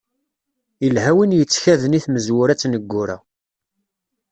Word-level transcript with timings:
Ilha 0.85 1.11
win 1.15 1.35
yettkaden 1.37 1.97
i 1.97 1.99
tmezwura 2.05 2.55
d 2.55 2.59
tneggura. 2.61 3.17